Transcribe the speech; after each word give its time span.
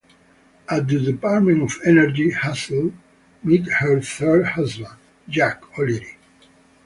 At 0.67 0.87
the 0.87 0.97
Department 0.99 1.61
of 1.61 1.77
Energy, 1.85 2.31
Hazel 2.31 2.91
met 3.43 3.67
her 3.67 4.01
third 4.01 4.47
husband, 4.47 4.95
Jack, 5.29 5.61
O'Leary. 5.77 6.17